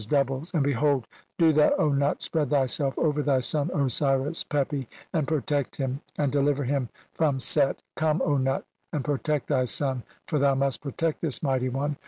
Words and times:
doubles), 0.07 0.49
and, 0.55 0.63
behold, 0.63 1.05
do 1.37 1.53
"thou, 1.53 1.69
O 1.77 1.89
Nut, 1.89 2.23
spread 2.23 2.49
thyself 2.49 2.97
over 2.97 3.21
thy 3.21 3.39
son 3.39 3.69
Osiris 3.71 4.43
"Pepi, 4.43 4.89
and 5.13 5.27
protect 5.27 5.75
him, 5.75 6.01
and 6.17 6.31
deliver 6.31 6.63
(62) 6.63 6.73
him 6.75 6.89
from 7.13 7.39
"Set. 7.39 7.83
Come, 7.95 8.19
Nut, 8.43 8.65
and 8.91 9.05
protect 9.05 9.49
thy 9.49 9.65
son, 9.65 10.01
for 10.25 10.39
thou 10.39 10.55
"must 10.55 10.81
protect 10.81 11.21
this 11.21 11.43
mighty 11.43 11.69
one. 11.69 11.97